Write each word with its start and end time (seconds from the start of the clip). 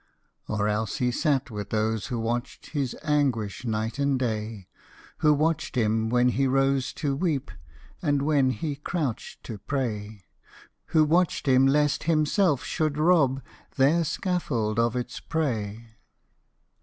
Or 0.47 0.67
else 0.67 0.97
he 0.97 1.11
sat 1.11 1.51
with 1.51 1.69
those 1.69 2.07
who 2.07 2.17
watched 2.19 2.71
His 2.71 2.95
anguish 3.03 3.65
night 3.65 3.99
and 3.99 4.17
day; 4.17 4.67
Who 5.19 5.31
watched 5.31 5.75
him 5.75 6.09
when 6.09 6.29
he 6.29 6.47
rose 6.47 6.91
to 6.93 7.15
weep, 7.15 7.51
And 8.01 8.23
when 8.23 8.49
he 8.49 8.77
crouched 8.77 9.43
to 9.43 9.59
pray; 9.59 10.25
Who 10.87 11.05
watched 11.05 11.47
him 11.47 11.67
lest 11.67 12.05
himself 12.05 12.63
should 12.63 12.97
rob 12.97 13.43
Their 13.75 14.03
scaffold 14.03 14.79
of 14.79 14.95
its 14.95 15.19
prey. 15.19 15.91